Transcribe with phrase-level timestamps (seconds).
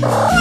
[0.00, 0.37] Ah!